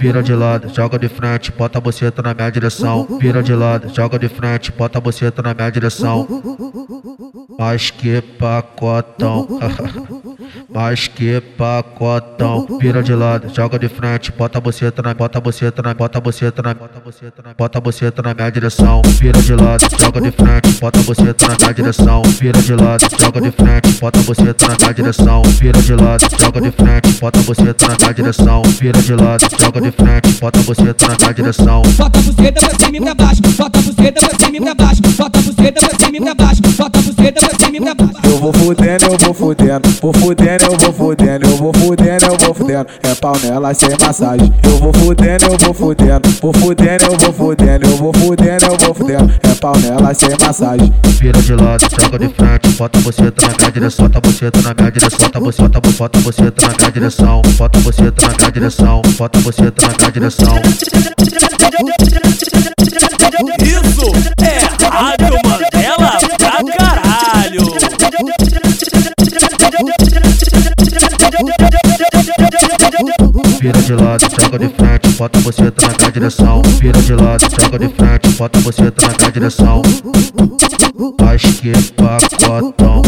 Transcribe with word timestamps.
Vira 0.00 0.20
de 0.20 0.34
lado, 0.34 0.68
joga 0.74 0.98
de 0.98 1.08
frente, 1.08 1.52
bota 1.52 1.78
a 1.78 1.80
buceta 1.80 2.20
na 2.20 2.34
minha 2.34 2.50
direção. 2.50 3.06
Vira 3.20 3.40
de 3.40 3.54
lado, 3.54 3.88
joga 3.94 4.18
de 4.18 4.28
frente, 4.28 4.72
bota 4.72 4.98
a 4.98 5.00
buceta 5.00 5.42
na 5.42 5.54
minha 5.54 5.70
direção. 5.70 6.26
Mas 7.56 7.88
que 7.88 8.20
pacotão, 8.20 9.46
mas 10.68 11.06
que 11.06 11.40
pacotão. 11.40 12.66
Vira 12.80 13.00
de 13.00 13.14
lado, 13.14 13.48
joga 13.54 13.78
de 13.78 13.88
frente, 13.88 14.32
bota 14.32 14.58
a 14.58 14.60
buceta 14.60 15.00
na, 15.00 15.14
bota 15.14 15.38
a 15.38 15.40
buceta 15.40 15.82
na, 15.82 15.94
bota 15.94 16.18
a 16.18 16.20
buceta 16.20 16.60
na, 16.60 16.74
bota 16.74 16.98
a 16.98 17.00
buceta 17.00 17.42
na, 17.42 17.54
bota 17.54 17.78
a 17.78 18.22
na 18.24 18.34
minha 18.34 18.50
direção. 18.50 19.02
Vira 19.20 19.40
de 19.40 19.54
lado, 19.54 19.86
joga 20.00 20.20
de 20.20 20.32
frente, 20.32 20.80
bota 20.80 20.98
a 20.98 21.02
buceta 21.04 21.46
na 21.46 21.56
minha 21.56 21.74
direção. 21.74 22.22
Vira 22.24 22.60
de 22.60 22.74
lado, 22.74 23.06
joga 23.20 23.40
de 23.40 23.50
frente, 23.52 23.92
bota 24.00 24.18
a 24.18 24.22
buceta 24.24 24.68
na 24.68 24.76
minha 24.76 24.94
direção. 24.94 25.42
Vira 25.44 25.80
de 25.80 25.94
lado, 25.94 26.26
joga 26.40 26.60
de 26.60 26.70
frente, 26.72 27.12
bota 27.20 27.38
a 27.38 27.42
buceta 27.44 27.88
na 27.88 27.96
minha 27.96 28.14
direção. 28.14 28.62
Vira 28.64 29.00
de 29.00 29.14
lado, 29.14 29.43
joga 29.58 29.80
de 29.80 29.90
frente, 29.90 30.40
bota 30.40 30.60
a 30.60 30.62
buceta 30.62 31.08
na 31.08 31.32
direção. 31.32 31.82
Bota 31.96 32.18
a 32.18 32.22
buceta 32.22 32.60
pra 32.60 32.78
cima 32.78 32.96
e 32.96 33.00
pra 33.00 33.14
baixo, 33.14 33.42
bota 33.42 33.78
a 33.78 33.82
buceta 33.82 34.20
pra 34.20 34.38
cima 34.38 34.56
e 34.56 34.60
pra 34.60 34.74
baixo, 34.74 35.02
bota 35.02 35.38
a 35.38 35.42
buceta 35.42 35.80
pra 35.80 35.98
cima 35.98 36.16
e 36.16 36.20
pra 36.20 36.34
baixo, 36.34 36.62
bota 36.62 36.98
a 36.98 37.02
buceta 37.02 37.40
pra 37.40 37.58
cima 37.58 37.76
e 37.76 37.80
pra 37.80 37.94
baixo. 37.94 38.14
Eu 38.24 38.38
vou 38.38 38.52
fudendo, 38.52 39.04
eu 39.04 39.18
vou 39.18 39.34
fudendo, 39.34 39.88
vou 40.00 40.12
fudendo, 40.12 40.64
eu 40.64 40.78
vou 40.78 40.92
fudendo, 40.92 41.46
eu 41.46 41.56
vou 41.56 41.72
fudendo, 41.72 42.24
eu 42.24 42.38
vou 42.38 42.54
fudendo. 42.54 42.86
É 43.02 43.14
pau 43.14 43.38
nela 43.42 43.74
sem 43.74 43.90
massagem. 44.00 44.52
Eu 44.64 44.78
vou 44.78 44.92
fudendo, 44.92 45.44
eu 45.44 45.58
vou 45.58 45.74
fudendo, 45.74 46.30
vou 46.40 46.52
fudendo, 46.52 47.04
eu 47.04 47.18
vou 47.18 47.32
fudendo, 47.32 47.86
eu 47.86 47.96
vou 47.96 48.12
fudendo, 48.12 48.64
eu 48.64 48.78
vou 48.78 48.94
fudendo. 48.94 49.43
Pau 49.64 49.72
nela 49.78 50.12
sem 50.12 50.28
massagem. 50.38 50.92
Vira 51.18 51.40
de 51.40 51.54
lado, 51.54 51.86
joga 51.98 52.18
de 52.18 52.28
frente, 52.28 52.68
bota 52.76 52.98
a 52.98 53.00
buceta 53.00 53.48
na 53.48 53.56
minha 53.56 53.72
direção, 53.72 54.08
bota 54.08 54.18
a 54.18 54.20
buceta 54.20 54.60
na 54.60 54.74
minha 54.74 54.90
direção, 54.90 55.18
bota 55.18 55.40
buceta, 55.40 55.80
bota 55.80 56.18
a 56.18 56.20
buceta 56.20 56.68
na 56.68 56.76
minha 56.76 56.92
direção, 56.92 57.42
bota 57.56 57.78
a 57.78 57.82
buceta 57.82 58.28
na 58.28 58.36
minha 58.36 58.52
direção, 58.52 59.02
bota 59.16 59.38
a 59.38 59.42
buceta 59.42 59.86
na 59.86 59.96
minha 59.96 60.12
direção. 60.12 61.53
Vira 73.64 73.80
de 73.80 73.94
lado, 73.94 74.26
joga 74.38 74.58
de 74.58 74.68
frente, 74.68 75.08
bota 75.16 75.40
buceta 75.40 75.88
na 75.98 76.10
direção. 76.10 76.60
Vira 76.82 77.00
de 77.00 77.14
lado, 77.14 77.46
joga 77.58 77.78
de 77.78 77.88
frente, 77.88 78.28
bota 78.36 78.60
buceta 78.60 79.08
na 79.22 79.30
direção. 79.30 79.80
Mas 81.18 81.42
que 81.42 81.72
pacotão, 81.94 83.00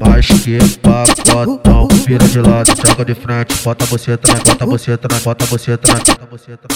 mas 0.00 0.26
que 0.26 0.58
pacotão. 0.80 1.89
Vira 2.06 2.26
de 2.26 2.40
lado, 2.40 2.72
joga 2.86 3.04
de 3.04 3.14
frente, 3.14 3.54
bota 3.62 3.84
a 3.84 3.86
buceta 3.86 4.32
na, 4.32 4.38
bota 4.42 4.64
a 4.64 4.66
buceta 4.66 5.08
na, 5.08 5.20
bota 5.20 5.44
a 5.44 5.46
buceta 5.46 5.92
na, 5.92 5.98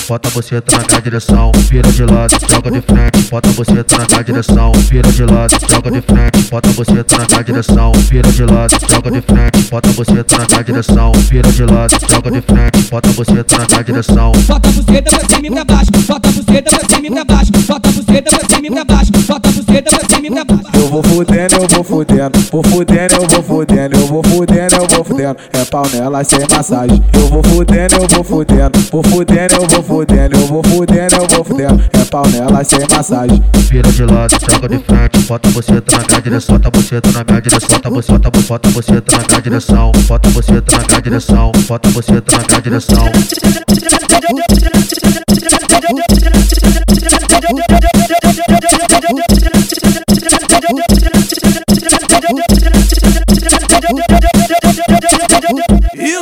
bota 0.08 0.30
buceta 0.30 0.78
na 0.92 1.00
direção. 1.00 1.52
Vira 1.70 1.90
de 1.90 2.04
lado, 2.04 2.36
joga 2.48 2.70
de 2.70 2.80
frente, 2.80 3.30
bota 3.30 3.48
buceta 3.50 3.98
na 3.98 4.22
direção. 4.22 4.72
Vira 4.72 5.10
de 5.10 5.24
lado, 5.24 5.56
joga 5.68 5.90
de 5.90 6.00
frente, 6.00 6.50
bota 6.50 6.68
buceta 6.70 7.18
na 7.18 7.42
direção. 7.42 7.92
Vira 7.92 8.30
de 8.30 8.44
lado, 8.44 8.76
joga 8.88 9.10
de 9.10 9.20
frente, 9.20 9.70
bota 9.70 9.92
buceta 9.92 10.38
na 10.38 10.62
direção. 10.62 11.12
Vira 11.12 11.52
de 11.52 11.64
lado, 11.64 11.96
joga 12.08 12.30
de 12.30 12.40
frente, 12.40 12.82
bota 12.90 13.08
buceta 13.10 13.58
na 13.58 13.82
direção. 13.82 14.32
Bota 14.46 14.68
a 14.68 14.72
buceta 14.72 15.10
pra 15.10 15.28
cima 15.28 15.46
e 15.46 15.50
pra 15.50 15.64
baixo, 15.64 15.90
bota 16.06 16.28
a 16.28 16.32
buceta 16.32 16.70
pra 16.70 16.88
cima 16.88 17.06
e 17.06 17.10
pra 17.10 17.24
baixo, 17.24 17.52
bota 17.52 17.90
buceta 17.90 18.30
pra 18.30 18.48
cima 18.48 18.66
e 18.66 18.70
pra 18.70 18.84
baixo, 18.84 19.12
bota 19.12 19.50
buceta 19.50 19.90
pra 19.90 20.08
cima 20.08 20.26
e 20.26 20.30
pra 20.30 20.44
baixo. 20.44 20.64
Eu 20.74 20.88
vou 20.88 21.02
fudendo, 21.02 21.54
eu 21.56 21.68
vou 21.68 21.84
fudendo, 21.84 22.38
vou 22.52 22.62
fudendo, 22.62 23.14
eu 23.14 23.28
vou 23.28 23.42
fudendo, 23.42 23.96
eu 23.96 24.06
vou 24.06 24.22
fudendo, 24.22 24.73
fudendo. 25.14 25.36
É 25.52 25.64
pau 25.64 25.86
nela 25.92 26.24
sem 26.24 26.40
massagem. 26.50 27.02
Eu 27.14 27.28
vou 27.28 27.42
fudendo, 27.42 27.94
eu 27.94 28.08
vou 28.08 28.24
fudendo, 28.24 28.78
vou 28.90 29.02
fudendo, 29.02 29.54
eu 29.54 29.68
vou 29.68 29.82
fudendo, 29.82 30.36
eu 30.36 30.46
vou 30.46 30.62
fudendo, 30.62 31.14
eu 31.14 31.28
vou 31.28 31.44
fudendo. 31.44 31.84
É 31.92 32.04
pau 32.04 32.26
nela 32.28 32.64
sem 32.64 32.80
massagem. 32.90 33.42
Vira 33.70 33.90
de 33.90 34.04
lado, 34.04 34.36
joga 34.50 34.68
de 34.68 34.78
frente, 34.78 35.18
bota 35.20 35.48
buceta 35.50 35.96
na 35.96 36.06
minha 36.08 36.22
direção, 36.22 36.58
bota 36.58 36.68
a 36.68 36.70
buceta 36.70 37.12
na 37.12 37.24
minha 37.24 37.40
direção, 37.40 37.80
a 37.82 37.90
buceta, 37.90 38.30
bota 38.30 38.70
buceta 38.70 39.16
na 39.16 39.28
minha 39.28 39.42
direção, 39.42 39.92
bota 40.06 40.30
buceta 40.30 40.76
na 40.76 40.86
minha 40.88 41.02
direção, 41.02 41.52
bota 41.68 41.90
buceta 41.90 42.36
na 42.36 42.48
minha 42.48 42.60
direção. 42.60 43.04